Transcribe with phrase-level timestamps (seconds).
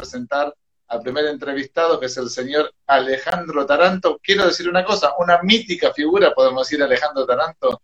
[0.00, 0.54] presentar
[0.88, 4.18] al primer entrevistado, que es el señor Alejandro Taranto.
[4.22, 7.80] Quiero decir una cosa, una mítica figura, podemos decir Alejandro Taranto.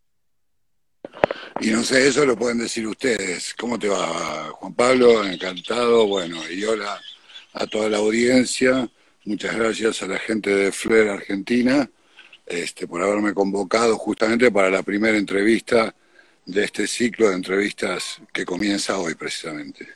[1.61, 3.55] Y no sé, eso lo pueden decir ustedes.
[3.55, 5.25] ¿Cómo te va, Juan Pablo?
[5.25, 6.07] Encantado.
[6.07, 7.01] Bueno, y hola
[7.53, 8.89] a toda la audiencia.
[9.25, 11.89] Muchas gracias a la gente de Flair Argentina
[12.45, 15.95] este, por haberme convocado justamente para la primera entrevista
[16.45, 19.96] de este ciclo de entrevistas que comienza hoy precisamente.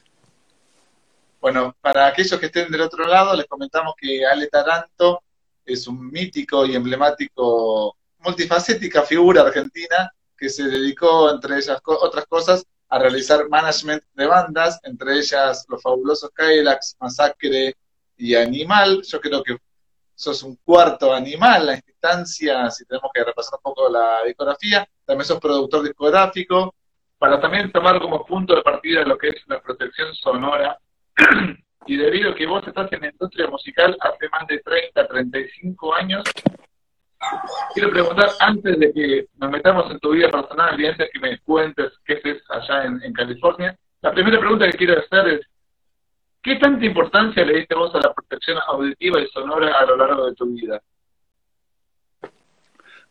[1.41, 5.23] Bueno, para aquellos que estén del otro lado, les comentamos que Ale Taranto
[5.65, 12.67] es un mítico y emblemático, multifacética figura argentina que se dedicó, entre ellas otras cosas,
[12.91, 17.75] a realizar management de bandas, entre ellas los fabulosos Cadillacs, Masacre
[18.19, 19.03] y Animal.
[19.03, 19.57] Yo creo que
[20.15, 25.25] sos un cuarto animal, la instancia, si tenemos que repasar un poco la discografía, también
[25.25, 26.75] sos productor discográfico,
[27.19, 30.79] para también tomar como punto de partida lo que es la protección sonora,
[31.87, 35.95] y debido a que vos estás en la industria musical hace más de 30, 35
[35.95, 36.23] años,
[37.75, 41.39] quiero preguntar, antes de que nos metamos en tu vida personal y antes que me
[41.41, 45.41] cuentes qué es allá en, en California, la primera pregunta que quiero hacer es,
[46.43, 50.27] ¿Qué tanta importancia le diste vos a la protección auditiva y sonora a lo largo
[50.27, 50.83] de tu vida?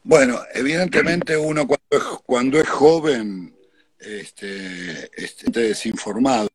[0.01, 3.55] Bueno, evidentemente uno cuando es, cuando es joven
[3.99, 6.47] este, este, desinformado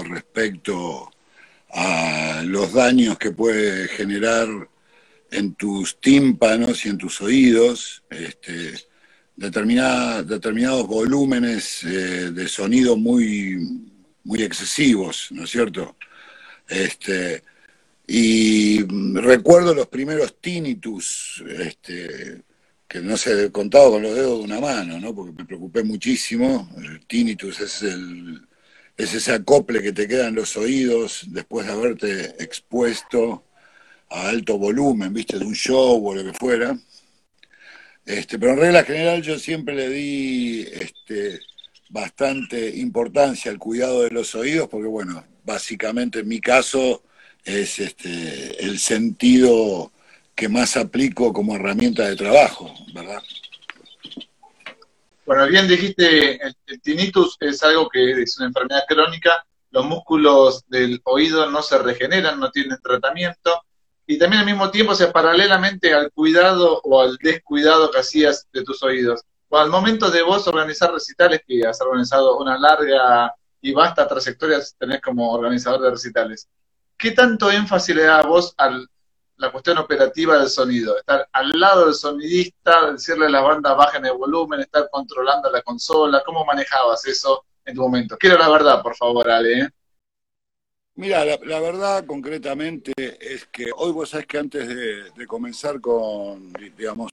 [0.00, 1.10] respecto
[1.74, 4.48] a los daños que puede generar
[5.30, 8.74] en tus tímpanos y en tus oídos este,
[9.36, 13.58] determinados volúmenes eh, de sonido muy,
[14.24, 15.96] muy excesivos, ¿no es cierto?
[16.68, 17.42] Este,
[18.06, 18.82] y
[19.14, 22.42] recuerdo los primeros tinnitus, este,
[22.86, 25.14] que no he contado con los dedos de una mano, ¿no?
[25.14, 26.70] porque me preocupé muchísimo.
[26.76, 28.46] El tinnitus es, el,
[28.96, 33.44] es ese acople que te queda en los oídos después de haberte expuesto
[34.10, 36.76] a alto volumen, viste, de un show o lo que fuera.
[38.04, 41.40] Este, pero en regla general yo siempre le di este,
[41.88, 47.04] bastante importancia al cuidado de los oídos, porque bueno, básicamente en mi caso
[47.44, 49.92] es este, el sentido
[50.34, 53.22] que más aplico como herramienta de trabajo, ¿verdad?
[55.24, 61.00] Bueno, bien dijiste, el, tinnitus es algo que es una enfermedad crónica, los músculos del
[61.04, 63.62] oído no se regeneran, no tienen tratamiento,
[64.06, 68.48] y también al mismo tiempo, o sea, paralelamente al cuidado o al descuidado que hacías
[68.52, 69.22] de tus oídos.
[69.48, 74.58] O al momento de vos organizar recitales, que has organizado una larga y vasta trayectoria
[74.76, 76.48] tenés como organizador de recitales.
[76.96, 78.70] ¿Qué tanto énfasis le da a vos a
[79.42, 80.96] la cuestión operativa del sonido?
[80.96, 85.62] Estar al lado del sonidista, decirle a la banda bajen el volumen, estar controlando la
[85.62, 88.16] consola, ¿cómo manejabas eso en tu momento?
[88.16, 89.60] Quiero la verdad, por favor, Ale.
[89.60, 89.68] ¿eh?
[90.94, 97.10] Mira, la, verdad concretamente es que hoy vos sabés que antes de, comenzar con, digamos,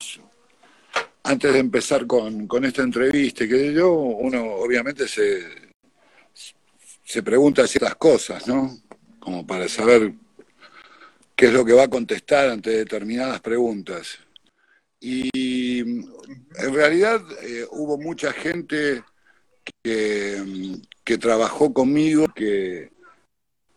[1.24, 5.74] antes de empezar con, con, esta entrevista, que yo, uno obviamente se,
[7.04, 8.78] se pregunta ciertas cosas, ¿no?
[9.20, 10.14] Como para saber
[11.40, 14.20] qué es lo que va a contestar ante determinadas preguntas.
[15.00, 19.06] Y en realidad eh, hubo mucha gente
[19.82, 22.92] que, que, trabajó conmigo, que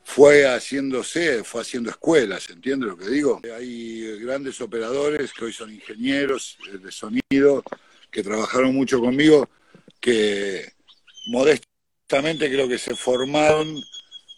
[0.03, 3.41] fue haciéndose, fue haciendo escuelas, ¿entiendes lo que digo?
[3.57, 7.63] Hay grandes operadores que hoy son ingenieros de sonido,
[8.11, 9.49] que trabajaron mucho conmigo,
[10.01, 10.73] que
[11.27, 13.81] modestamente creo que se formaron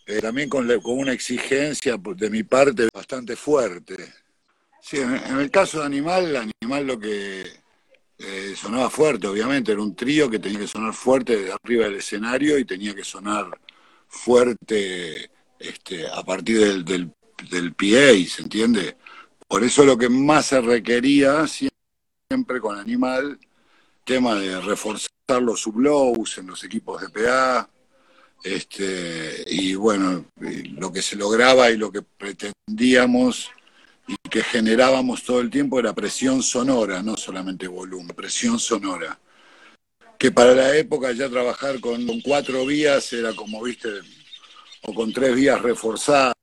[0.06, 4.12] eh, también con, una exigencia de mi parte bastante fuerte.
[4.80, 7.44] Sí, en, el caso de Animal, Animal lo que
[8.18, 11.96] eh, sonaba fuerte, obviamente, era un trío que tenía que sonar fuerte desde arriba del
[11.96, 13.46] escenario y tenía que sonar
[14.06, 17.10] fuerte este, a partir del, del,
[17.50, 18.96] del PA, ¿se entiende?
[19.48, 23.38] Por eso lo que más se requería siempre con Animal,
[24.04, 25.08] tema de reforzar
[25.40, 27.68] los sublows en los equipos de PA,
[28.44, 30.26] este, y bueno,
[30.78, 33.50] lo que se lograba y lo que pretendíamos
[34.06, 39.18] y que generábamos todo el tiempo era presión sonora, no solamente volumen, presión sonora.
[40.18, 43.88] Que para la época ya trabajar con, cuatro vías era como, viste,
[44.82, 46.34] o con tres vías reforzadas.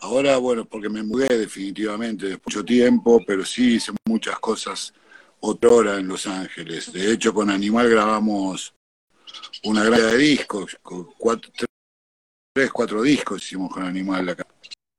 [0.00, 4.94] Ahora, bueno, porque me mudé definitivamente después de mucho tiempo, pero sí hice muchas cosas
[5.40, 6.90] otra hora en Los Ángeles.
[6.90, 8.73] De hecho, con Animal grabamos
[9.64, 10.78] una gran de discos,
[11.18, 11.50] cuatro,
[12.52, 14.46] tres, cuatro discos hicimos con Animal acá.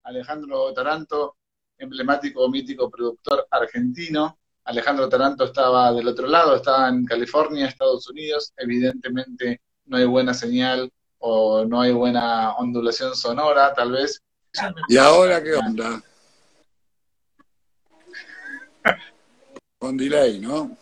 [0.03, 1.37] Alejandro Taranto,
[1.77, 4.37] emblemático, mítico productor argentino.
[4.65, 8.53] Alejandro Taranto estaba del otro lado, estaba en California, Estados Unidos.
[8.57, 14.21] Evidentemente no hay buena señal o no hay buena ondulación sonora, tal vez.
[14.87, 16.01] ¿Y ahora qué onda?
[19.77, 20.77] Con delay, ¿no?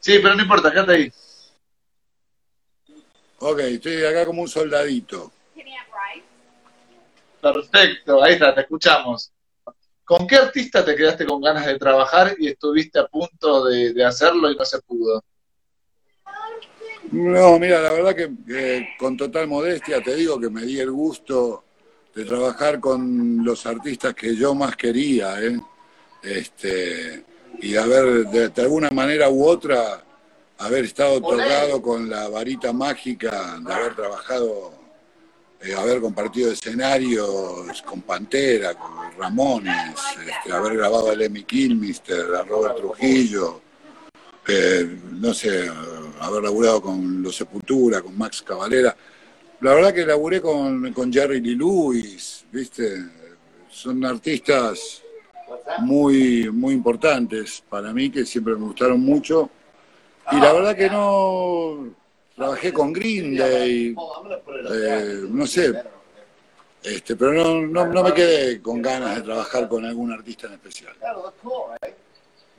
[0.00, 1.12] Sí, pero no importa, quédate ahí.
[3.40, 5.32] Ok, estoy acá como un soldadito.
[7.40, 9.32] Perfecto, ahí está, te escuchamos.
[10.04, 14.50] ¿Con qué artista te quedaste con ganas de trabajar y estuviste a punto de, hacerlo
[14.50, 15.24] y no se pudo?
[17.12, 21.64] No, mira, la verdad que con total modestia te digo que me di el gusto
[22.14, 25.58] de trabajar con los artistas que yo más quería, ¿eh?
[26.22, 27.24] Este,
[27.62, 30.04] y de haber, de, alguna manera u otra,
[30.60, 34.72] haber estado tocado con la varita mágica, de haber trabajado
[35.62, 42.42] eh, haber compartido escenarios con Pantera, con Ramones, este, haber grabado a Lemmy Kilmister, a
[42.44, 43.60] Robert Trujillo,
[44.48, 45.70] eh, no sé,
[46.20, 48.96] haber laburado con Los Sepultura, con Max Cavalera.
[49.60, 53.04] La verdad que laburé con, con Jerry Lee Lewis, ¿viste?
[53.70, 55.02] Son artistas
[55.80, 59.50] muy, muy importantes para mí, que siempre me gustaron mucho.
[60.32, 61.94] Y la verdad que no,
[62.36, 63.94] trabajé con Green Day,
[64.72, 65.74] eh, no sé,
[66.82, 70.94] este, pero no, no, me quedé con ganas de trabajar con algún artista en especial.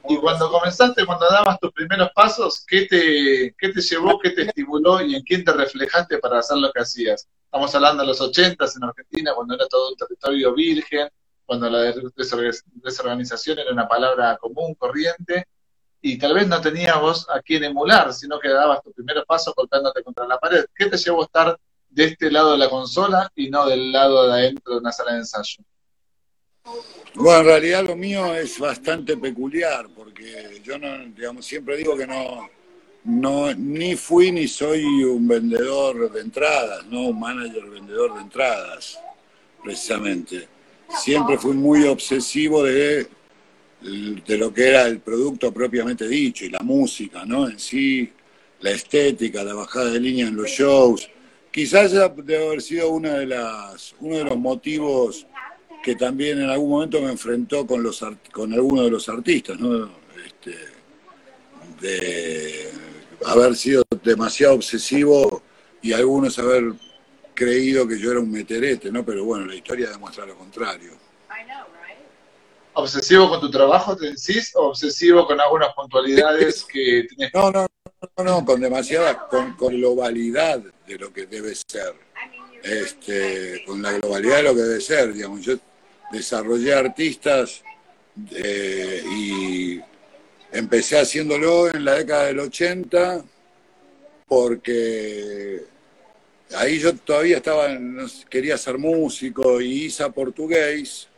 [0.08, 4.44] Y cuando comenzaste, cuando dabas tus primeros pasos, ¿qué te, qué te llevó, qué te
[4.44, 7.28] estimuló y en quién te reflejaste para hacer lo que hacías?
[7.46, 11.10] Estamos hablando de los ochentas en Argentina, cuando era todo un territorio virgen,
[11.46, 11.94] cuando la
[12.76, 15.48] desorganización era una palabra común, corriente,
[16.02, 19.54] y tal vez no tenías vos a quién emular, sino que dabas tu primer paso
[19.56, 20.66] golpeándote contra la pared.
[20.76, 21.60] ¿Qué te llevó a estar
[21.90, 25.14] de este lado de la consola y no del lado de adentro de una sala
[25.14, 25.64] de ensayo?
[27.14, 32.08] Bueno, en realidad lo mío es bastante peculiar, porque yo no, digamos, siempre digo que
[32.08, 32.50] no,
[33.04, 39.00] no, ni fui ni soy un vendedor de entradas, no un manager vendedor de entradas,
[39.64, 40.48] precisamente.
[40.90, 43.08] Siempre fui muy obsesivo de
[43.82, 47.50] de lo que era el producto propiamente dicho y la música, ¿no?
[47.50, 48.12] En sí,
[48.60, 51.10] la estética, la bajada de línea en los shows.
[51.52, 55.26] Quizás debe haber sido uno de los motivos
[55.84, 59.90] que también en algún momento me enfrentó con, los, con algunos de los artistas, ¿no?
[60.26, 60.56] Este,
[61.82, 62.70] de
[63.26, 65.42] haber sido demasiado obsesivo
[65.82, 66.74] y algunos haber
[67.34, 69.04] creído que yo era un meterete, ¿no?
[69.04, 71.02] Pero bueno, la historia demuestra lo contrario
[72.74, 77.34] obsesivo con tu trabajo, te decís, o obsesivo con algunas puntualidades que tienes?
[77.34, 77.68] No, no,
[78.18, 81.94] no, no, con demasiada, con, globalidad de lo que debe ser.
[82.64, 85.42] Este, con la globalidad de lo que debe ser, digamos.
[85.42, 85.56] Yo
[86.12, 87.64] desarrollé artistas
[88.32, 89.82] eh, y
[90.52, 93.24] empecé haciéndolo en la década del 80
[94.28, 95.66] porque
[96.56, 97.68] ahí yo todavía estaba,
[98.30, 101.10] quería ser músico y Isa portugués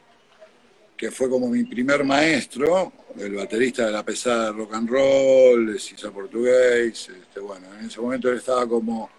[0.97, 5.79] que fue como mi primer maestro, el baterista de la pesada rock and roll, de
[5.79, 7.09] Cisa Portugués.
[7.09, 9.09] Este, bueno, en ese momento él estaba como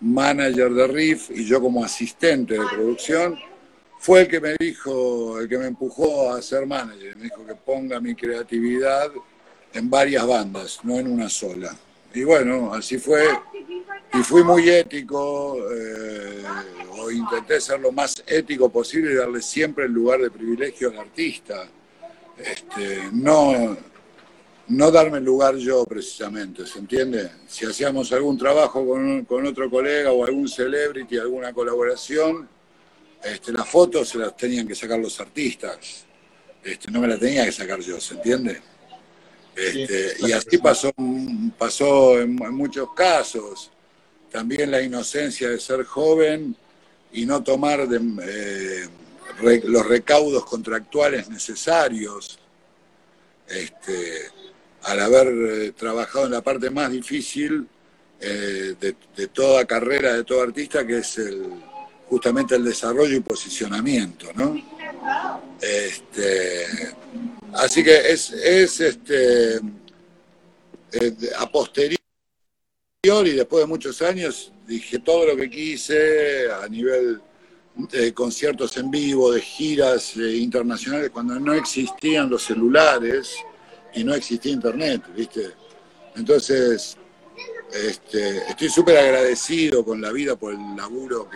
[0.00, 3.38] manager de Riff y yo como asistente de producción.
[3.98, 7.54] Fue el que me dijo, el que me empujó a ser manager, me dijo que
[7.54, 9.10] ponga mi creatividad
[9.74, 11.76] en varias bandas, no en una sola.
[12.14, 13.28] Y bueno, así fue.
[14.12, 16.42] Y fui muy ético, eh,
[16.90, 20.98] o intenté ser lo más ético posible y darle siempre el lugar de privilegio al
[20.98, 21.68] artista.
[22.36, 23.76] Este, no,
[24.68, 27.30] no darme el lugar yo precisamente, ¿se entiende?
[27.46, 32.48] Si hacíamos algún trabajo con, con otro colega o algún celebrity, alguna colaboración,
[33.22, 36.06] este, las fotos se las tenían que sacar los artistas.
[36.64, 38.60] Este, no me las tenía que sacar yo, ¿se entiende?
[39.60, 40.92] Este, y así pasó,
[41.58, 43.70] pasó en, muchos casos.
[44.30, 46.56] También la inocencia de ser joven
[47.12, 48.88] y no tomar eh,
[49.64, 52.38] los recaudos contractuales necesarios.
[53.48, 54.30] Este,
[54.84, 57.66] al haber eh, trabajado en la parte más difícil
[58.20, 61.46] eh, de, toda carrera, de todo artista, que es el,
[62.08, 64.56] justamente el desarrollo y posicionamiento, ¿no?
[65.60, 66.66] Este,
[67.54, 72.00] Así que es, es este, eh, a posteriori,
[73.02, 77.20] y después de muchos años, dije todo lo que quise a nivel
[77.74, 83.36] de conciertos en vivo, de giras eh, internacionales, cuando no existían los celulares
[83.94, 85.50] y no existía internet, ¿viste?
[86.14, 86.96] Entonces,
[87.72, 91.28] este, estoy súper agradecido con la vida por el laburo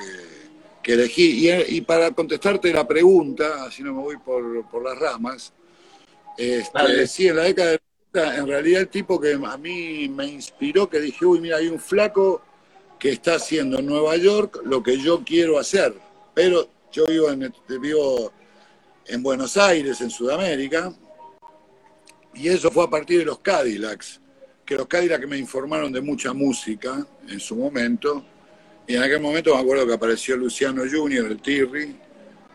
[0.83, 1.49] que, elegí.
[1.68, 5.52] Y, para contestarte la pregunta, así no me voy por, por las ramas,
[6.36, 7.80] este, sí, en la década de
[8.14, 11.80] en realidad el tipo que a mí me inspiró, que dije, uy, mira, hay un
[11.80, 12.42] flaco
[12.98, 15.94] que está haciendo en Nueva York lo que yo quiero hacer,
[16.32, 18.32] pero yo vivo en, vivo
[19.06, 20.94] en Buenos Aires, en Sudamérica,
[22.34, 24.20] y eso fue a partir de los Cadillacs,
[24.64, 28.24] que los Cadillacs me informaron de mucha música en su momento,
[28.86, 31.96] y en aquel momento me acuerdo que apareció Luciano Junior, el Tirri,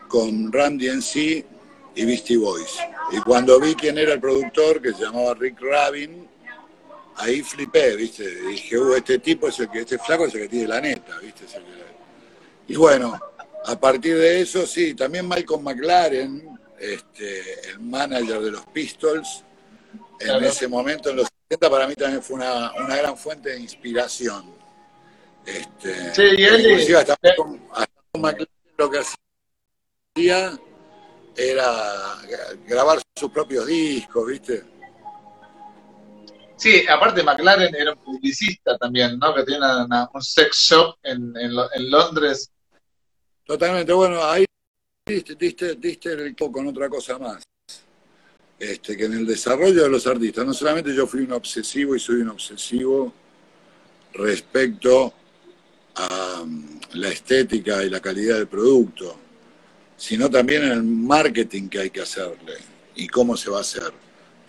[0.08, 1.59] con Randy NC
[1.94, 2.78] y Beastie Boys.
[3.12, 6.28] Y cuando vi quién era el productor, que se llamaba Rick Rabin,
[7.16, 8.28] ahí flipé, ¿viste?
[8.28, 11.18] Dije, uh, este tipo es el que, este flaco es el que tiene la neta,
[11.18, 11.44] ¿viste?
[12.68, 13.18] Y bueno,
[13.66, 19.44] a partir de eso, sí, también Malcolm McLaren, este, el manager de los Pistols,
[20.20, 24.54] en ese momento, en los 70, para mí también fue una, gran fuente de inspiración.
[25.44, 27.16] Este, sí, y él, hasta,
[28.14, 28.46] McLaren
[28.78, 29.00] lo que
[30.16, 30.58] hacía
[31.36, 32.18] era
[32.66, 34.64] grabar sus propios discos, ¿viste?
[36.56, 39.34] Sí, aparte McLaren era un publicista también, ¿no?
[39.34, 39.64] Que tiene
[40.12, 42.50] un sex shop en, en, Londres.
[43.46, 44.44] Totalmente, bueno, ahí
[45.06, 47.42] diste, diste, diste el con otra cosa más.
[48.58, 51.98] Este, que en el desarrollo de los artistas, no solamente yo fui un obsesivo y
[51.98, 53.10] soy un obsesivo
[54.12, 55.14] respecto
[55.94, 59.18] a mm, la estética y la calidad del producto,
[60.00, 62.54] sino también en el marketing que hay que hacerle
[62.94, 63.92] y cómo se va a hacer.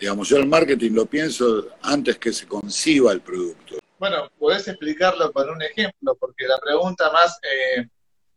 [0.00, 3.76] Digamos, yo el marketing lo pienso antes que se conciba el producto.
[3.98, 7.86] Bueno, podés explicarlo con un ejemplo, porque la pregunta más eh,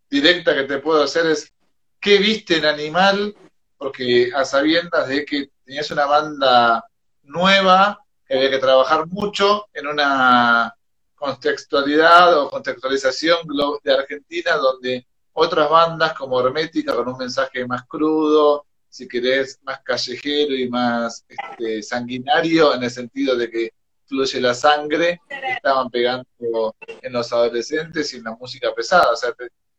[0.09, 1.53] directa que te puedo hacer es,
[2.01, 3.33] ¿qué viste en Animal?
[3.77, 6.83] Porque a sabiendas de que tenías una banda
[7.23, 10.75] nueva, que había que trabajar mucho en una
[11.15, 13.47] contextualidad o contextualización
[13.83, 15.07] de Argentina, donde
[15.37, 21.25] otras bandas como Hermética, con un mensaje más crudo, si querés, más callejero y más
[21.27, 23.73] este, sanguinario, en el sentido de que
[24.05, 29.11] fluye la sangre, estaban pegando en los adolescentes y en la música pesada.
[29.11, 29.33] O sea,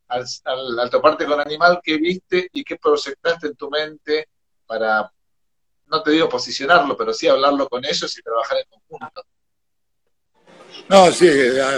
[0.09, 4.27] al, toparte con Animal, ¿qué viste y qué proyectaste en tu mente
[4.67, 5.11] para,
[5.87, 9.23] no te digo posicionarlo, pero sí hablarlo con ellos y trabajar en conjunto?
[10.87, 11.27] No, sí,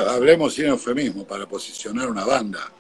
[0.10, 2.74] hablemos sin eufemismo, para posicionar una banda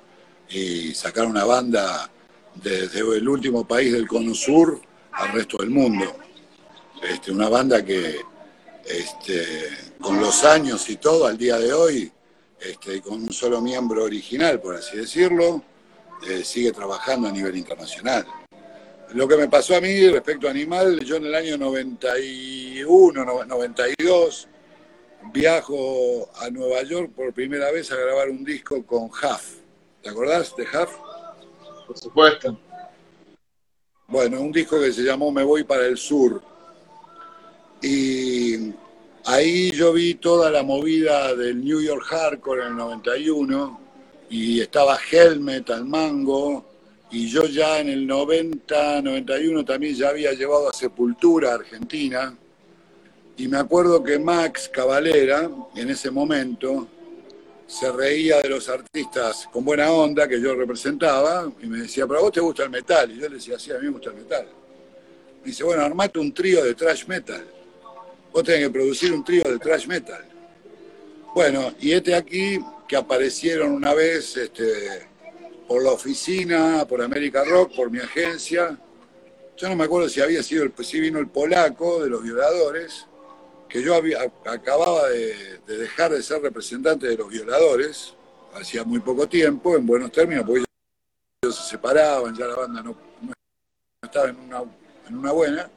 [0.49, 2.09] y sacar una banda
[2.55, 6.15] desde el último país del Cono Sur al resto del mundo.
[7.01, 8.19] Este, una banda que
[8.85, 9.45] este,
[10.01, 12.11] con los años y todo, al día de hoy,
[12.59, 15.63] este, con un solo miembro original, por así decirlo,
[16.27, 18.25] eh, sigue trabajando a nivel internacional.
[19.13, 24.47] Lo que me pasó a mí respecto a Animal, yo en el año 91, 92,
[25.33, 29.59] viajo a Nueva York por primera vez a grabar un disco con Huff.
[30.01, 30.97] ¿Te acordás de Huff?
[31.87, 32.59] por supuesto.
[34.07, 36.41] Bueno, un disco que se llamó Me Voy para el Sur.
[37.81, 38.73] Y
[39.25, 43.79] ahí yo vi toda la movida del New York Hardcore en el 91
[44.29, 46.65] y estaba Helmet al mango
[47.09, 52.37] y yo ya en el 90, 91 también ya había llevado a Sepultura a Argentina
[53.35, 56.87] y me acuerdo que Max Cavalera en ese momento
[57.69, 62.19] se reía de los artistas con buena onda que yo representaba y me decía, pero
[62.19, 63.11] a vos te gusta el metal.
[63.11, 64.47] Y yo le decía, sí, a mí me gusta el metal.
[65.41, 67.45] Me dice, bueno, armate un trío de trash metal.
[68.33, 70.25] Vos tenés que producir un trío de trash metal.
[71.35, 75.07] Bueno, y este aquí que aparecieron una vez este,
[75.67, 78.79] por la oficina, por América Rock, por mi agencia.
[79.57, 83.05] Yo no me acuerdo si había sido, el, si vino el polaco de los violadores
[83.69, 88.15] que yo había, acababa de, dejar de ser representante de los violadores,
[88.55, 90.65] hacía muy poco tiempo, en buenos términos, porque
[91.41, 92.97] ellos se separaban, ya la banda no,
[94.01, 94.63] estaba en una,
[95.07, 95.69] en una, buena.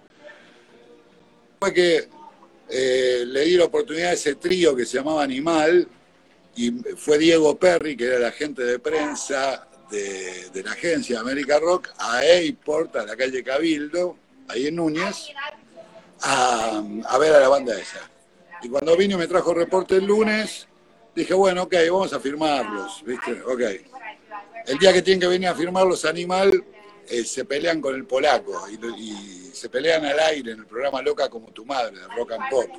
[1.61, 2.09] Fue que
[2.71, 5.87] eh, le di la oportunidad a ese trío que se llamaba Animal,
[6.57, 11.59] y fue Diego Perry, que era el agente de prensa de, de la agencia América
[11.59, 14.17] Rock, a Airport, a la calle Cabildo,
[14.49, 15.29] ahí en Núñez,
[16.23, 18.01] a, ver a la banda esa.
[18.63, 20.69] Y cuando vino y me trajo reporte el lunes,
[21.15, 23.43] dije, bueno, ok, vamos a firmarlos, ¿viste?
[23.43, 23.61] Ok.
[24.67, 26.65] El día que tienen que venir a firmarlos Animal,
[27.09, 31.29] eh, se pelean con el polaco y, se pelean al aire en el programa Loca
[31.29, 32.71] como tu madre, de Rock and Pop.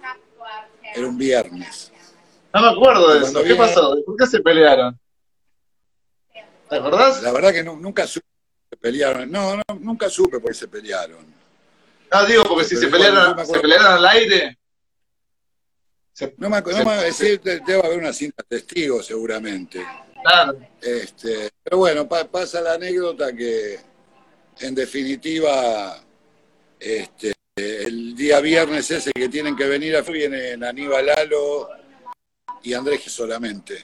[0.95, 1.91] Era un viernes.
[2.53, 3.43] No me acuerdo de eso.
[3.43, 3.95] ¿Qué pasó?
[4.05, 4.99] ¿Por qué se pelearon?
[6.69, 7.21] ¿Te acordás?
[7.21, 8.25] La verdad que nunca supe
[8.69, 9.31] se pelearon.
[9.31, 11.32] No, no, nunca supe por qué se pelearon.
[12.13, 14.57] No, digo, porque si se pelearon, se pelearon al aire.
[16.37, 19.83] no me acuerdo, no decir, debe haber una cinta testigo seguramente.
[20.21, 20.59] Claro.
[20.79, 23.79] Este, pero bueno, pasa la anécdota que,
[24.59, 26.03] en definitiva,
[26.79, 31.69] este, el día viernes ese que tienen que venir a vienen Aníbal Lalo
[32.61, 33.83] y Andrés solamente.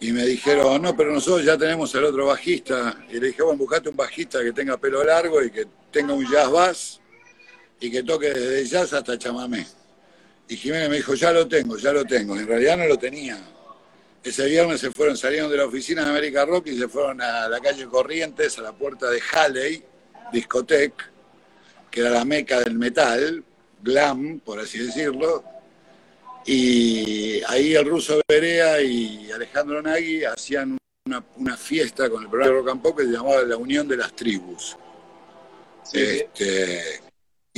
[0.00, 3.04] y me dijeron, no, pero nosotros ya tenemos el otro bajista.
[3.10, 6.24] Y le dije, bueno, buscate un bajista que tenga pelo largo y que tenga un
[6.24, 7.00] jazz bass
[7.80, 9.66] y que toque desde jazz hasta chamamé.
[10.48, 12.36] Y Jiménez me dijo, ya lo tengo, ya lo tengo.
[12.36, 13.38] En realidad no lo tenía.
[14.22, 17.48] Ese viernes se fueron, salieron de la oficina de América Rock y se fueron a
[17.48, 19.82] la calle Corrientes, a la puerta de Halley,
[20.32, 21.10] discoteca,
[21.90, 23.42] que era la meca del metal,
[23.82, 25.42] glam, por así decirlo,
[26.44, 32.60] y ahí el ruso Berea y Alejandro Nagui hacían una, fiesta con el programa de
[32.60, 34.76] Rock and Pop que se llamaba La Unión de las Tribus.
[35.92, 37.00] Este,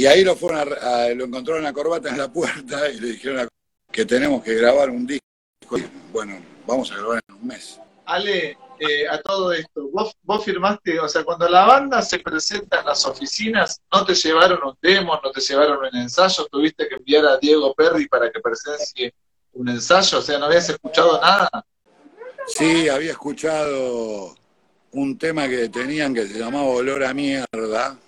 [0.03, 0.69] y ahí lo fueron
[1.17, 3.47] lo encontraron a Corbata en la puerta y le dijeron
[3.93, 5.79] que tenemos que grabar un disco.
[5.79, 7.79] Y, bueno, vamos a grabar en un mes.
[8.05, 12.81] Ale, eh, a todo esto, vos, vos firmaste, o sea, cuando la banda se presenta
[12.81, 16.97] en las oficinas, no te llevaron un demo, no te llevaron un ensayo, tuviste que
[16.97, 19.15] enviar a Diego Perry para que presencie
[19.53, 21.65] un ensayo, o sea, ¿no habías escuchado nada?
[22.49, 24.35] Sí, había escuchado
[24.91, 28.01] un tema que tenían que se llamaba Olor a Mierda,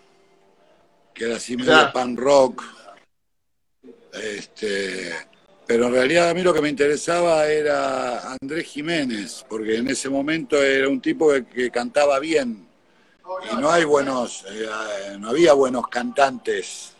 [1.14, 2.62] que era así medio pan rock.
[4.12, 5.12] Este,
[5.66, 10.10] pero en realidad a mí lo que me interesaba era Andrés Jiménez, porque en ese
[10.10, 12.68] momento era un tipo que, cantaba bien.
[13.50, 16.92] Y no hay buenos, eh, no había buenos cantantes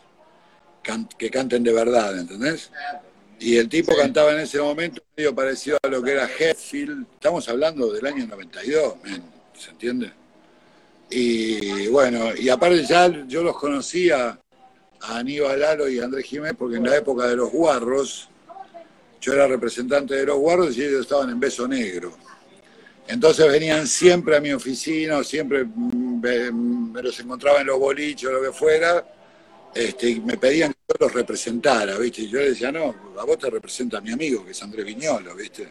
[1.17, 2.71] que canten de verdad, ¿entendés?
[3.39, 7.05] Y el tipo cantaba en ese momento medio parecido a lo que era Hetfield.
[7.13, 8.95] Estamos hablando del año 92,
[9.57, 10.11] ¿se entiende?
[11.09, 14.39] Y bueno, y aparte ya yo los conocía
[15.01, 18.29] a Aníbal Lalo y Andrés Jiménez porque en la época de los guarros
[19.21, 22.15] yo era representante de los guardos y ellos estaban en Beso Negro.
[23.07, 28.51] Entonces venían siempre a mi oficina, siempre me, los encontraba en los bolichos, lo que
[28.51, 29.05] fuera,
[29.73, 32.23] este, y me pedían que yo los representara, ¿viste?
[32.23, 35.35] Y yo les decía, no, a vos te representa mi amigo, que es Andrés Viñolo,
[35.35, 35.67] ¿viste?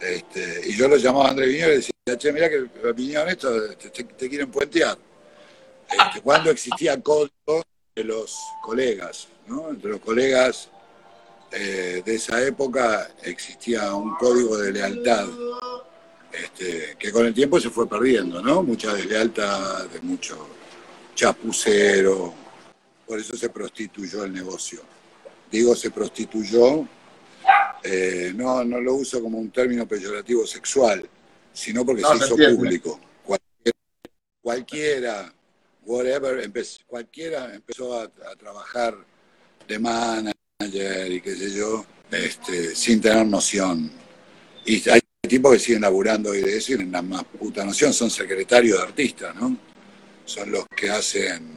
[0.00, 4.28] Este, y yo lo llamaba Andrés Viñolo y decía, che, mirá que Viñolo esto te,
[4.28, 4.98] quieren puentear.
[5.88, 7.62] Este, cuando existía código
[7.94, 9.70] de los colegas, ¿no?
[9.70, 10.68] Entre los colegas
[11.52, 15.28] eh, de esa época existía un código de lealtad
[16.32, 18.62] este, que con el tiempo se fue perdiendo, ¿no?
[18.62, 20.48] Mucha deslealtad, de mucho
[21.14, 22.34] chapucero,
[23.06, 24.80] por eso se prostituyó el negocio.
[25.50, 26.84] Digo se prostituyó,
[27.84, 31.06] eh, no, no lo uso como un término peyorativo sexual,
[31.52, 33.00] sino porque se hizo público.
[34.40, 35.32] Cualquiera,
[35.84, 36.50] whatever,
[36.86, 38.96] cualquiera empezó a, a trabajar
[39.68, 43.90] de manager y qué sé yo, este, sin tener noción.
[44.64, 47.92] Y hay tipos que siguen laburando hoy de eso y tienen la más puta noción,
[47.92, 49.56] son secretarios de artistas, ¿no?
[50.24, 51.48] Son los que hacen,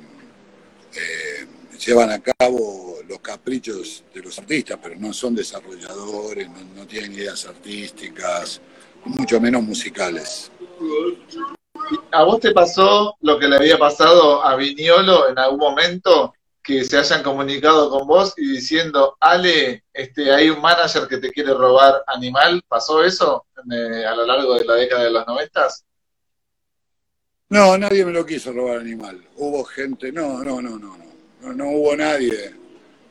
[0.93, 1.45] eh,
[1.83, 7.13] llevan a cabo los caprichos de los artistas, pero no son desarrolladores, no, no tienen
[7.13, 8.61] ideas artísticas,
[9.05, 10.51] mucho menos musicales.
[12.11, 16.33] ¿A vos te pasó lo que le había pasado a Viñolo en algún momento?
[16.65, 21.31] que se hayan comunicado con vos y diciendo, Ale, este, hay un manager que te
[21.31, 25.85] quiere robar animal, ¿pasó eso eh, a lo largo de la década de los noventas?
[27.49, 29.23] No, nadie me lo quiso robar animal.
[29.35, 30.97] Hubo gente, no, no, no, no,
[31.41, 32.55] no, no, hubo nadie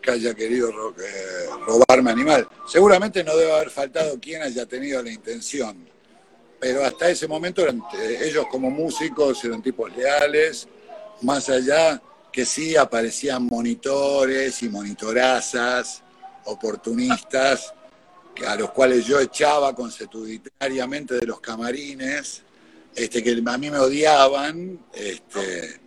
[0.05, 2.47] que haya querido eh, robarme animal.
[2.67, 5.89] Seguramente no debe haber faltado quien haya tenido la intención,
[6.61, 10.69] pero hasta ese momento eh, ellos como músicos eran tipos leales,
[11.23, 16.03] más allá que sí aparecían monitores y monitorazas
[16.45, 17.73] oportunistas
[18.47, 22.43] a los cuales yo echaba consuetudinariamente de los camarines,
[22.95, 25.81] este, que a mí me odiaban, este,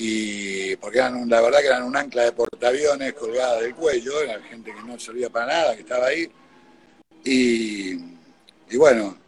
[0.00, 4.40] y porque eran la verdad que eran un ancla de portaaviones colgada del cuello, era
[4.42, 6.30] gente que no servía para nada, que estaba ahí.
[7.24, 7.96] Y,
[8.76, 9.18] bueno,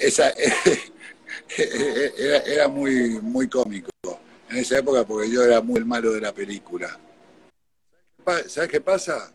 [0.00, 0.30] esa,
[2.18, 3.90] era, era muy, muy cómico
[4.48, 6.98] en esa época porque yo era muy el malo de la película.
[8.48, 9.32] ¿Sabes qué pasa?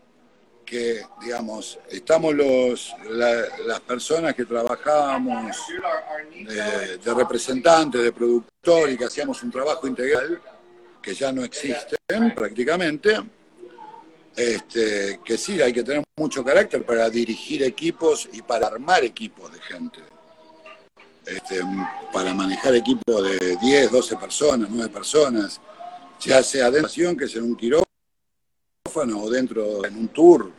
[0.66, 5.56] Que, digamos, estamos los, las personas que trabajábamos
[6.32, 10.40] de, representantes, de productor y que hacíamos un trabajo integral,
[11.02, 11.98] que ya no existen
[12.34, 13.20] prácticamente,
[14.36, 19.52] este, que sí, hay que tener mucho carácter para dirigir equipos y para armar equipos
[19.52, 19.98] de gente.
[21.26, 21.60] Este,
[22.12, 25.60] para manejar equipos de 10, 12 personas, 9 personas,
[26.20, 27.84] ya sea dentro que sea en un quirófano
[29.20, 30.50] o dentro en un tour,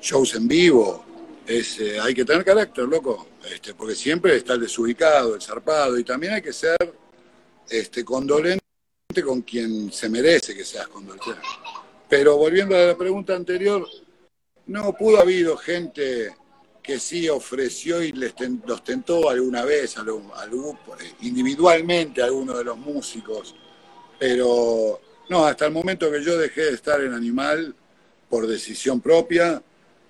[0.00, 1.04] shows en vivo.
[1.46, 6.04] Eh, hay que tener carácter, loco, este, porque siempre está el desubicado, el zarpado, y
[6.04, 6.76] también hay que ser
[7.68, 8.61] este, condolente
[9.20, 11.32] con quien se merece que seas condolente.
[12.08, 13.86] Pero volviendo a la pregunta anterior,
[14.66, 16.34] no pudo haber gente
[16.82, 18.34] que sí ofreció y les
[18.66, 20.04] los tentó alguna vez a
[21.20, 23.54] individualmente a algunos de los músicos,
[24.18, 27.74] pero no, hasta el momento que yo dejé de estar en Animal
[28.28, 29.62] por decisión propia,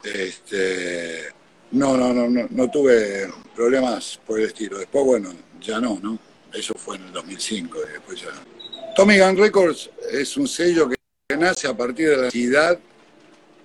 [0.02, 1.26] este,
[1.72, 4.78] no, no, no, no, no tuve problemas por el estilo.
[4.78, 6.18] Después, bueno, ya no, ¿no?
[6.52, 8.51] Eso fue en el 2005 y después ya no.
[8.94, 10.96] Tommy Gun Records es un sello que,
[11.36, 12.78] nace a partir de la necesidad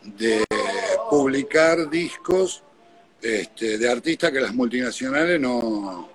[0.03, 0.45] de
[1.09, 2.63] publicar discos
[3.21, 6.09] este, de artistas que las multinacionales no,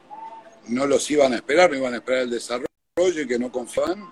[0.69, 4.11] no los iban a esperar, no iban a esperar el desarrollo y que no confiaban.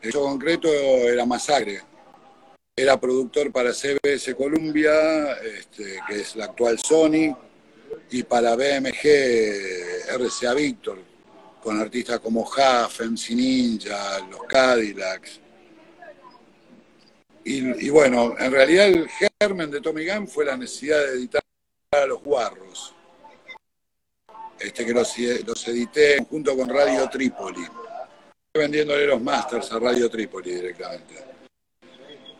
[0.00, 1.82] El hecho concreto era Masacre.
[2.74, 7.36] Era productor para CBS Columbia, este, que es la actual Sony,
[8.10, 10.98] y para BMG RCA Victor,
[11.68, 15.38] con artistas como Huff, MC Ninja, los Cadillacs.
[17.44, 19.06] Y, bueno, en realidad el
[19.38, 21.42] germen de Tommy Gunn fue la necesidad de editar
[21.90, 22.94] a los guarros,
[24.58, 25.14] este, que los,
[25.68, 27.66] edité junto con Radio Trípoli,
[28.54, 31.22] vendiéndole los masters a Radio Trípoli directamente.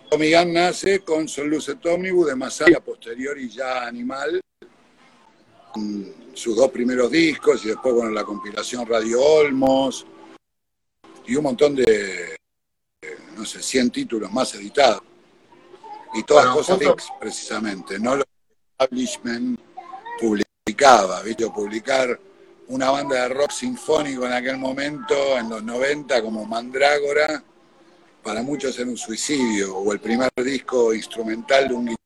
[0.09, 4.41] Tommy Gunn nace con Son Luce Omnibus de Masaya, posterior y ya Animal,
[6.35, 10.07] sus dos primeros discos y después con la compilación Radio Olmos
[11.27, 12.37] y un montón de,
[13.37, 15.03] no sé, 100 títulos más editados.
[16.15, 16.79] Y todas cosas
[17.21, 18.31] precisamente, no lo que
[18.79, 19.61] establishment
[20.19, 21.47] publicaba, ¿viste?
[21.51, 22.19] Publicar
[22.69, 27.43] una banda de rock sinfónico en aquel momento, en los 90, como Mandrágora,
[28.23, 31.97] para muchos era un suicidio, o el primer disco instrumental de un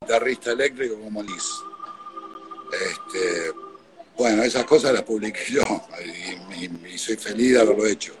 [0.00, 1.44] guitarrista eléctrico como Liz.
[2.74, 3.52] Este,
[4.16, 5.62] bueno, esas cosas las publiqué yo
[6.04, 8.14] y, soy feliz de haberlo hecho.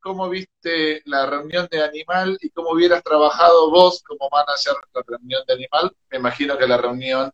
[0.00, 5.42] ¿Cómo viste la reunión de Animal y cómo hubieras trabajado vos como manager la reunión
[5.46, 5.92] de Animal?
[6.10, 7.30] Me imagino que la reunión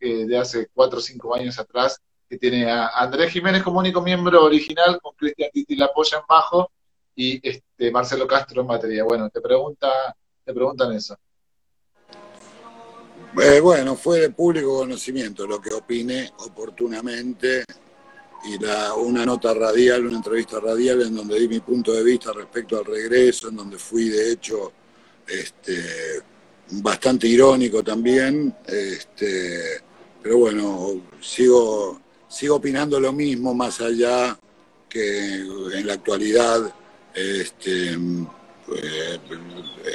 [0.00, 4.44] de hace cuatro o cinco años atrás, que tiene a Andrés Jiménez como único miembro
[4.44, 6.70] original, con Cristian Titi la apoya en bajo
[7.14, 9.04] y este Marcelo Castro en batería.
[9.04, 10.14] Bueno, te pregunta,
[10.44, 11.16] te preguntan eso.
[13.34, 17.64] Eh, bueno, fue de público conocimiento lo que opiné oportunamente
[18.44, 22.32] y la, una nota radial, una entrevista radial en donde di mi punto de vista
[22.32, 24.72] respecto al regreso, en donde fui de hecho
[25.26, 26.22] este,
[26.70, 29.82] bastante irónico también, este,
[30.22, 34.38] pero bueno, sigo, sigo opinando lo mismo más allá
[34.88, 36.72] que en la actualidad
[37.14, 39.18] este, eh,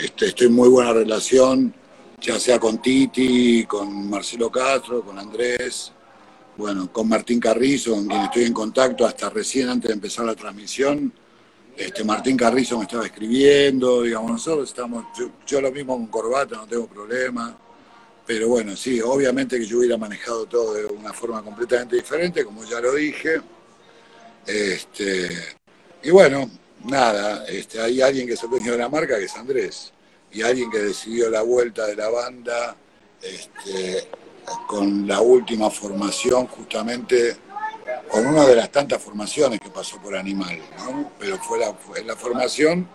[0.04, 1.74] este estoy en muy buena relación
[2.22, 5.92] ya sea con Titi, con Marcelo Castro, con Andrés,
[6.56, 10.36] bueno, con Martín Carrizo, con quien estoy en contacto hasta recién antes de empezar la
[10.36, 11.12] transmisión.
[11.76, 15.06] Este, Martín Carrizo me estaba escribiendo, digamos, nosotros estamos,
[15.48, 17.58] yo, lo mismo con Corbata, no tengo problema,
[18.28, 22.64] pero bueno, sí, obviamente que yo hubiera manejado todo de una forma completamente diferente, como
[22.66, 23.42] ya lo dije.
[24.46, 25.30] Este,
[26.04, 26.50] y bueno,
[26.86, 29.92] nada, este, hay alguien que el dueño de la marca, que es Andrés
[30.32, 32.76] y alguien que decidió la vuelta de la banda
[33.22, 34.08] este,
[34.68, 37.36] con la última formación, justamente
[38.10, 41.12] con una de las tantas formaciones que pasó por Animal, ¿no?
[41.20, 42.88] pero fue la, fue la formación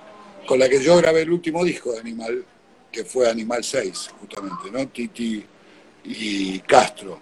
[0.47, 2.45] con la que yo grabé el último disco de Animal,
[2.91, 4.87] que fue Animal 6, justamente, ¿no?
[4.89, 5.45] Titi
[6.05, 7.21] y Castro,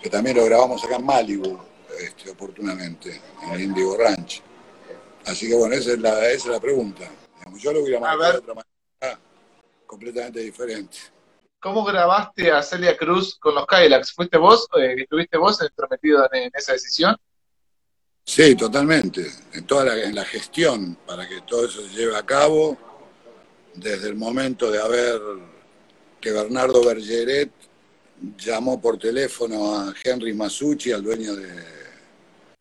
[0.00, 1.58] que también lo grabamos acá en Malibu,
[2.00, 4.42] este, oportunamente, en el Indigo Ranch.
[5.26, 7.08] Así que bueno, esa es la, esa es la pregunta.
[7.56, 8.75] Yo lo hubiera mandado de otra manera
[9.86, 10.98] completamente diferente.
[11.60, 14.12] ¿Cómo grabaste a Celia Cruz con los Cadillacs?
[14.12, 17.16] ¿Fuiste vos, eh, estuviste vos entrometido en, esa decisión?
[18.24, 19.26] Sí, totalmente.
[19.52, 22.76] En toda la, en la gestión para que todo eso se lleve a cabo,
[23.74, 25.20] desde el momento de haber
[26.20, 27.50] que Bernardo Bergeret
[28.38, 31.76] llamó por teléfono a Henry Masucci, al dueño de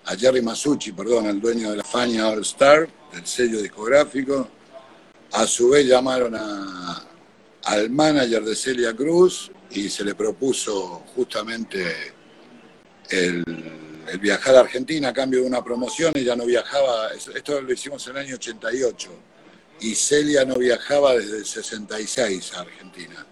[0.06, 4.48] a Jerry Masucci, perdón, al dueño de la Fania All Star, del sello discográfico.
[5.32, 7.04] A su vez llamaron a,
[7.65, 12.13] al manager de Celia Cruz y se le propuso justamente
[13.10, 13.43] el,
[14.21, 16.13] viajar a Argentina a cambio de una promoción.
[16.15, 19.10] Ella no viajaba, esto lo hicimos en el año 88,
[19.82, 23.25] y Celia no viajaba desde el 66 a Argentina.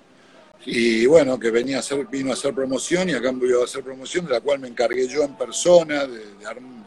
[0.66, 3.84] Y bueno, que venía a hacer, vino a hacer promoción y a cambio de hacer
[3.84, 6.24] promoción, de la cual me encargué yo en persona de,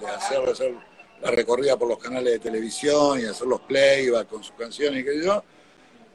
[0.09, 0.75] hacer, hacer,
[1.23, 5.05] la recorrida por los canales de televisión y hacer los playback con sus canciones y
[5.05, 5.43] que yo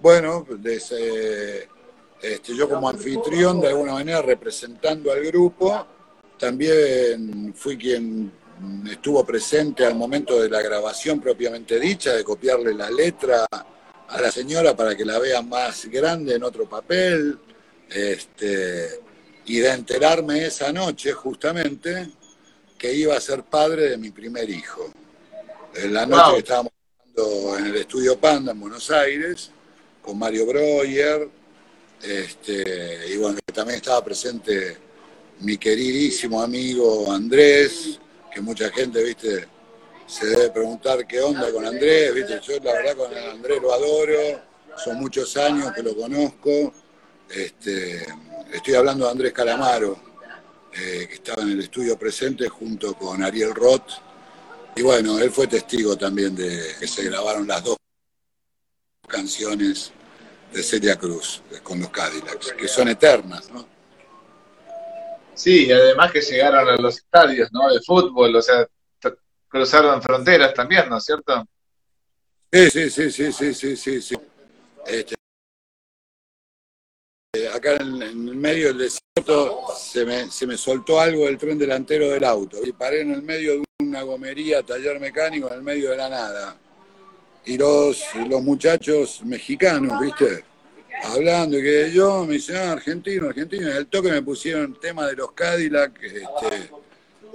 [0.02, 1.68] bueno, este,
[2.54, 5.88] yo como anfitrión, de alguna manera representando al grupo,
[6.38, 8.32] también fui quien
[8.90, 14.32] estuvo presente al momento de la grabación propiamente dicha, de copiarle la letra a la
[14.32, 17.40] señora para que la vea más grande en otro papel.
[17.90, 19.02] Este,
[19.46, 22.10] y de enterarme esa noche justamente
[22.78, 24.92] que iba a ser padre de mi primer hijo.
[25.76, 26.72] En la noche que estábamos
[27.60, 29.52] en el estudio Panda en Buenos Aires,
[30.02, 31.30] con Mario Breuer,
[32.02, 34.78] este, y bueno, también estaba presente
[35.42, 38.00] mi queridísimo amigo Andrés,
[38.34, 39.48] que mucha gente, viste,
[40.08, 44.42] se debe preguntar qué onda con Andrés, viste, yo la verdad con Andrés lo adoro,
[44.84, 46.74] son muchos años que lo conozco,
[47.30, 48.06] este,
[48.52, 50.00] estoy hablando de Andrés Calamaro,
[50.74, 53.92] eh, que estaba en el estudio presente junto con Ariel Roth,
[54.76, 57.78] y bueno, él fue testigo también de que se grabaron las dos
[59.08, 59.92] canciones
[60.54, 63.68] de Celia Cruz con los Cadillacs, que son eternas, ¿no?
[65.34, 67.72] Sí, y además que llegaron a los estadios, ¿no?
[67.72, 68.68] De fútbol, o sea,
[69.48, 71.46] cruzaron fronteras también, ¿no es cierto?
[72.52, 74.02] Sí, sí, sí, sí, sí, sí, sí.
[74.02, 74.16] sí.
[74.86, 75.16] Este,
[77.54, 82.10] acá en, el medio del desierto se me, se me soltó algo del tren delantero
[82.10, 85.92] del auto y paré en el medio de una gomería, taller mecánico, en el medio
[85.92, 86.58] de la nada.
[87.46, 90.44] Y los, los muchachos mexicanos, ¿viste?
[91.04, 93.68] Hablando y que yo me dicen, ah, argentino, argentino.
[93.68, 96.70] Y al toque me pusieron el tema de los Cadillac, este,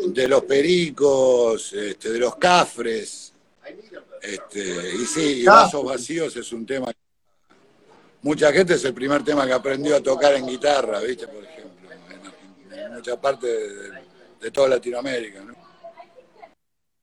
[0.06, 3.32] de los pericos, este, de los cafres.
[4.22, 6.92] Este, y sí, y vasos vacíos es un tema.
[8.22, 11.26] Mucha gente es el primer tema que aprendió a tocar en guitarra, ¿viste?
[11.26, 11.90] Por ejemplo,
[12.70, 13.90] en, mucha parte de,
[14.40, 15.55] de toda Latinoamérica, ¿no?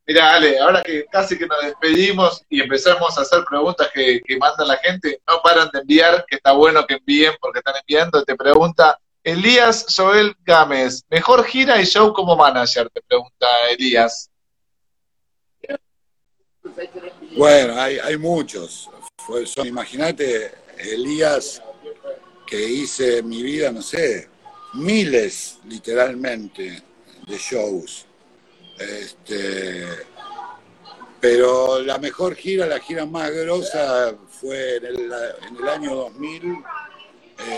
[0.06, 4.38] Mira, Ale, ahora que casi que nos despedimos y empezamos a hacer preguntas que, que
[4.38, 8.24] manda la gente, no paran de enviar, que está bueno que envíen porque están enviando.
[8.26, 14.30] Te pregunta Elías Joel Gámez, mejor gira y show como manager, te pregunta Elías.
[17.38, 18.90] Bueno, hay, hay muchos.
[19.64, 21.62] Imagínate, Elías,
[22.46, 24.30] que hice mi vida, no sé,
[24.74, 26.84] miles literalmente
[27.26, 28.06] de shows
[28.80, 29.86] este,
[31.20, 36.58] pero la mejor gira, la gira más grosa fue en el, año 2000,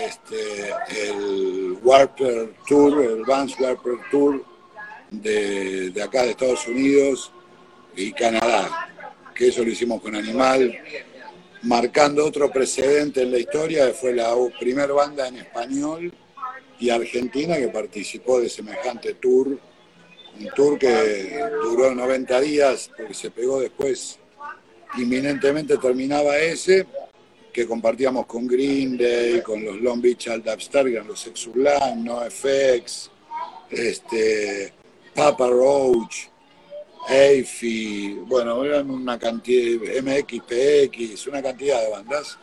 [0.04, 0.70] este,
[1.08, 4.44] el Warper Tour, el Vans Warper Tour
[5.10, 7.32] de, de acá de Estados Unidos
[7.96, 8.88] y Canadá,
[9.34, 10.78] que eso lo hicimos con Animal,
[11.62, 16.12] marcando otro precedente en la historia, fue la primera banda en español
[16.78, 19.58] y argentina que participó de semejante tour
[20.40, 24.18] un tour que duró 90 días, porque se pegó después,
[24.98, 26.86] inminentemente terminaba ese,
[27.52, 32.04] que compartíamos con Green Day, con los Long Beach Alt Star, que eran los Exurlan,
[32.04, 33.10] No FX,
[33.70, 34.72] este,
[35.14, 36.28] Papa Roach,
[37.08, 42.38] Eiffy, bueno, eran una cantidad, MXPX, una cantidad de bandas.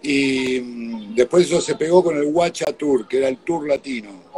[0.00, 4.28] Y mm, después eso se pegó con el Watcha Tour, que era el tour latino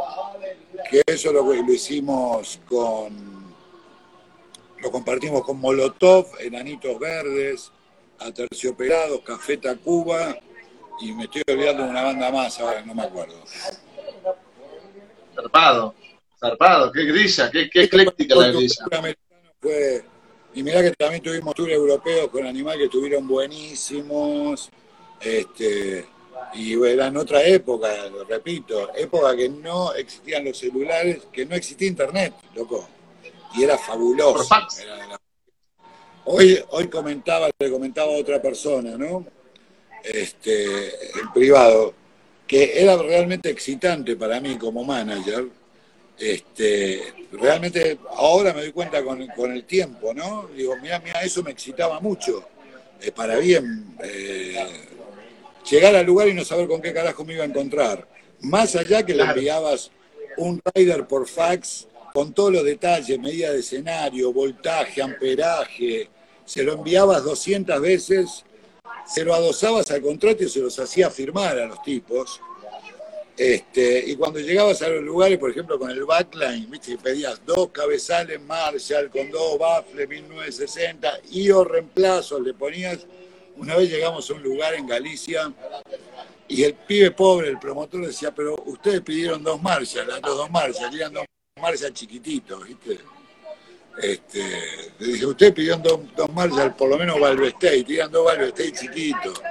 [0.91, 3.55] que eso lo, lo hicimos con,
[4.79, 7.71] lo compartimos con Molotov, Enanitos Verdes,
[8.19, 10.37] Aterciopelados, Café Tacuba,
[10.99, 13.41] y me estoy olvidando de una banda más ahora, no me acuerdo.
[15.33, 15.95] Zarpado,
[16.37, 18.85] zarpado, qué grilla, qué, qué ecléctica la grilla.
[19.61, 20.03] Fue,
[20.53, 24.69] y mirá que también tuvimos tour europeos con animales que estuvieron buenísimos.
[25.21, 26.05] Este,
[26.53, 31.55] y era en otra época, lo repito, época que no existían los celulares, que no
[31.55, 32.87] existía internet, loco.
[33.55, 34.47] Y era fabuloso.
[36.25, 39.25] Hoy, hoy comentaba, le comentaba a otra persona, ¿no?
[40.03, 40.87] Este,
[41.19, 41.93] en privado,
[42.47, 45.47] que era realmente excitante para mí como manager.
[46.17, 50.47] Este, realmente ahora me doy cuenta con, el tiempo, ¿no?
[50.55, 52.47] Digo, mira, mira, eso me excitaba mucho,
[53.01, 53.95] eh, para bien.
[54.03, 54.87] Eh,
[55.69, 58.07] llegar al lugar y no saber con qué carajo me iba a encontrar.
[58.41, 59.91] Más allá que le enviabas
[60.37, 66.09] un rider por fax con todos los detalles, medida de escenario, voltaje, amperaje,
[66.45, 68.43] se lo enviabas 200 veces,
[69.05, 72.41] se lo adosabas al contrato y se los hacía firmar a los tipos.
[73.37, 76.97] Este, y cuando llegabas a los lugares, por ejemplo, con el backline, ¿viste?
[76.97, 82.99] pedías dos cabezales Marshall con dos baffles 1960 y o reemplazos, le ponías
[83.57, 85.51] una vez llegamos a un lugar en Galicia
[86.47, 90.93] y el pibe pobre, el promotor, decía, pero ustedes pidieron dos marchas, las dos marchas,
[90.93, 91.25] eran dos
[91.59, 92.99] marchas chiquititos, ¿viste?
[94.01, 94.43] Este,
[94.99, 98.47] le dije, usted pidió dos, dos marchas, por lo menos Valve State, eran dos Valve
[98.47, 99.41] State chiquitos.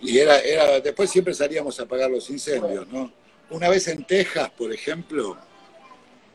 [0.00, 3.12] Y era, era, después siempre salíamos a apagar los incendios, ¿no?
[3.50, 5.36] Una vez en Texas, por ejemplo,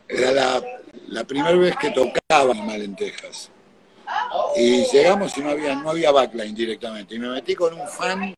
[0.08, 0.64] era la,
[1.08, 3.50] la primera vez que tocaba mal en Texas.
[4.56, 7.16] Y llegamos y no había, no había backline directamente.
[7.16, 8.34] Y me metí con un fan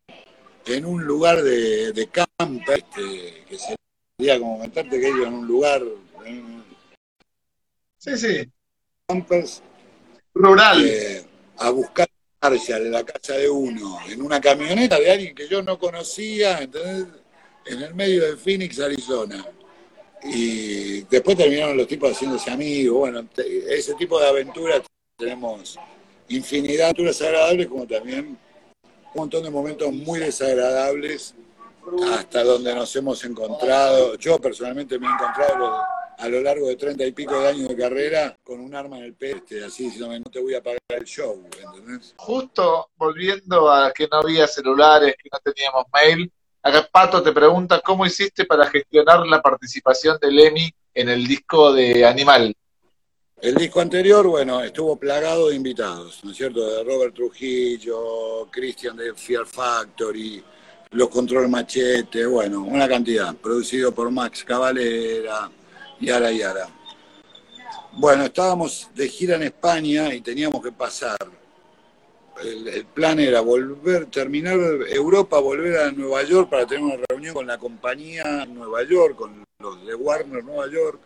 [0.66, 3.76] en un lugar de, de campo, este, que se
[4.18, 5.82] sería como meterte que en un lugar.
[7.98, 8.52] sí, sí.
[9.08, 9.62] Campers.
[10.34, 10.86] Rural.
[10.86, 11.26] Eh,
[11.58, 12.08] a buscar
[12.42, 16.60] Marshall en la casa de uno, en una camioneta de alguien que yo no conocía,
[16.60, 17.08] ¿entendés?
[17.66, 19.46] en el medio de Phoenix, Arizona.
[20.24, 22.98] Y después terminaron los tipos haciéndose amigos.
[22.98, 23.28] Bueno,
[23.70, 24.82] ese tipo de aventuras
[25.18, 25.80] tenemos
[26.30, 28.38] infinidad de aventuras agradables como también
[28.84, 31.34] un montón de momentos muy desagradables
[32.14, 34.16] hasta donde nos hemos encontrado.
[34.18, 35.82] Yo personalmente me he encontrado
[36.20, 39.06] a lo largo de treinta y pico de años de carrera con un arma en
[39.06, 42.14] el peste, así diciéndome, no te voy a pagar el show, ¿entendés?
[42.18, 47.82] Justo volviendo a que no había celulares, que no teníamos mail, acá Pato te pregunta
[47.84, 52.56] cómo hiciste para gestionar la participación de Lemmy en el disco de Animal.
[53.40, 56.68] El disco anterior, bueno, estuvo plagado de invitados, ¿no es cierto?
[56.68, 60.44] De Robert Trujillo, Christian de Fear Factory,
[60.90, 65.52] Los Control Machete, bueno, una cantidad, producido por Max Cavalera,
[66.00, 66.68] Yara Yara.
[67.94, 71.18] Bueno, estábamos de gira en España y teníamos que pasar.
[72.44, 74.58] El, plan era volver, terminar
[74.90, 79.44] Europa, volver a Nueva York para tener una reunión con la compañía Nueva York, con
[79.60, 81.00] los de Warner Nueva York.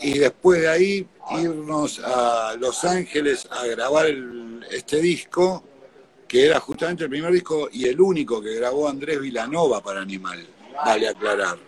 [0.00, 4.06] Y después de ahí irnos a Los Ángeles a grabar
[4.70, 5.64] este disco,
[6.28, 10.46] que era justamente el primer disco y el único que grabó Andrés Vilanova para Animal,
[10.84, 11.58] vale aclarar.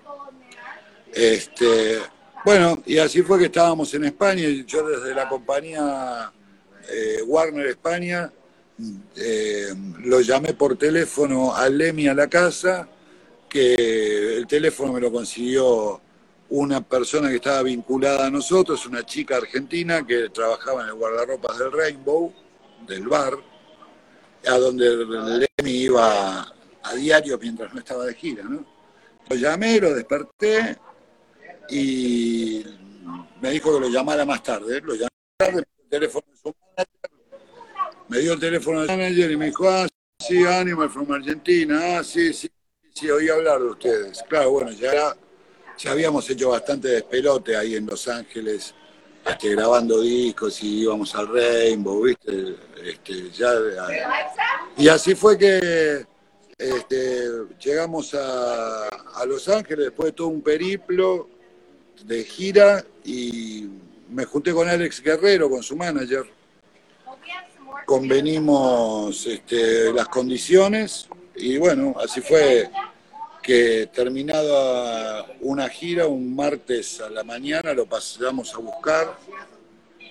[1.12, 1.98] Este,
[2.44, 6.32] bueno, y así fue que estábamos en España, y yo desde la compañía
[6.90, 8.32] eh, Warner España
[9.16, 12.88] eh, lo llamé por teléfono a Lemi a la casa,
[13.48, 16.00] que el teléfono me lo consiguió
[16.50, 21.58] una persona que estaba vinculada a nosotros, una chica argentina que trabajaba en el guardarropas
[21.58, 22.32] del Rainbow,
[22.86, 23.34] del bar,
[24.46, 25.04] a donde
[25.58, 28.64] Lemi iba a diario mientras no estaba de gira, ¿no?
[29.28, 30.78] Lo llamé, lo desperté,
[31.68, 32.64] y
[33.40, 34.80] me dijo que lo llamara más tarde.
[34.80, 37.10] Lo llamé tarde, el teléfono de su manager,
[38.08, 39.86] me dio el teléfono de su manager y me dijo, ah,
[40.18, 42.50] sí, Animal from Argentina, ah, sí, sí,
[42.94, 44.22] sí, oí hablar de ustedes.
[44.28, 45.14] Claro, bueno, ya,
[45.78, 48.74] ya habíamos hecho bastante despelote ahí en Los Ángeles,
[49.24, 52.56] este, grabando discos y íbamos al Rainbow, ¿viste?
[52.84, 53.52] Este, ya,
[54.76, 56.04] y así fue que
[56.56, 57.28] este,
[57.60, 58.88] llegamos a,
[59.26, 61.28] Los Ángeles después de todo un periplo
[62.04, 63.68] de gira y
[64.10, 66.24] me junté con Alex Guerrero, con su manager.
[67.86, 72.68] Convenimos este, las condiciones y bueno, así fue
[73.48, 79.18] que terminada una gira, un martes a la mañana lo pasamos a buscar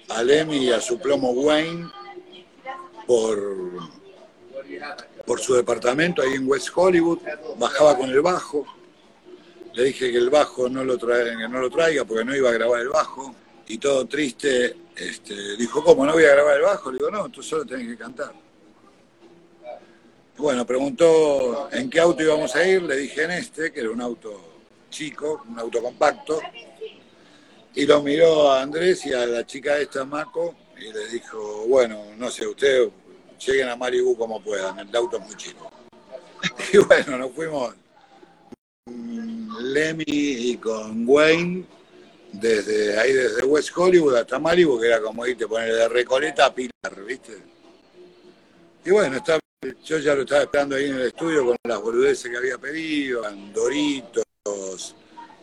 [0.10, 1.88] a Lemmy y a su plomo Wayne
[3.06, 3.39] por,
[5.23, 7.19] por su departamento ahí en West Hollywood,
[7.60, 8.65] bajaba con el bajo
[9.78, 12.54] le dije que el bajo no lo, traiga, no lo traiga porque no iba a
[12.54, 13.36] grabar el bajo.
[13.67, 16.91] Y todo triste, este, dijo, ¿cómo no voy a grabar el bajo?
[16.91, 18.34] Le digo, no, tú solo tenés que cantar.
[20.38, 24.02] Bueno, preguntó en qué auto íbamos a ir, le dije en este, que era un
[24.02, 24.39] auto
[24.89, 26.39] chico, un auto compacto.
[27.73, 32.06] Y lo miró a Andrés y a la chica esta, Maco, y le dijo, bueno,
[32.17, 32.89] no sé, ustedes
[33.45, 35.71] lleguen a Maribu como puedan, el auto es muy chico.
[36.73, 37.73] Y bueno, nos fuimos
[39.60, 41.65] Lemmy y con Wayne,
[42.32, 46.54] desde ahí, desde West Hollywood hasta Malibu, que era como irte poner de Recoleta a
[46.54, 47.38] Pilar, ¿viste?
[48.86, 49.17] Y bueno,
[49.61, 53.23] yo ya lo estaba esperando ahí en el estudio con las boludeces que había pedido,
[53.51, 54.95] Doritos,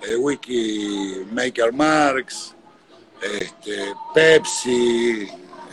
[0.02, 2.54] el Wiki Maker Marks,
[3.20, 5.26] este, Pepsi,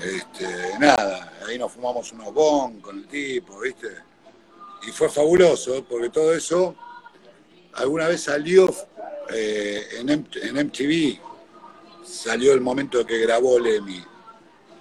[0.04, 3.90] este, nada, ahí nos fumamos unos bons con el tipo, ¿viste?
[4.88, 6.76] Y fue fabuloso, porque todo eso
[7.74, 8.74] alguna vez salió
[9.30, 10.08] eh, en,
[10.68, 11.20] MTV,
[12.04, 14.04] salió el momento que grabó Lemmy.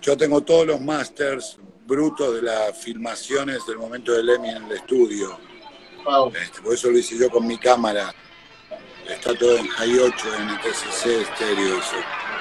[0.00, 1.58] Yo tengo todos los masters
[1.90, 5.36] brutos de las filmaciones del momento de Lemmy en el estudio.
[6.40, 8.14] Este, por eso lo hice yo con mi cámara.
[9.08, 11.80] Está todo en High 8, en el TCC, estéreo.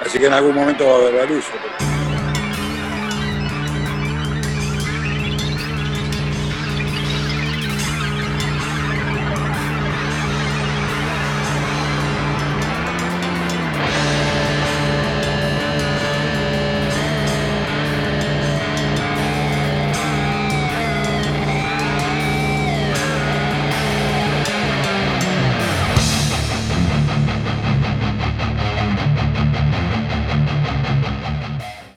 [0.00, 1.44] Así que en algún momento va a haber la luz.